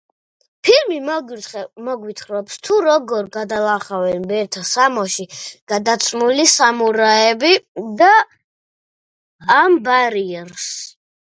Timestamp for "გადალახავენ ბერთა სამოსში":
3.35-5.25